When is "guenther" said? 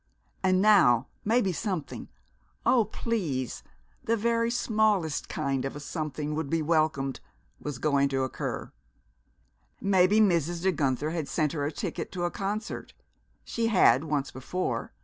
10.71-11.11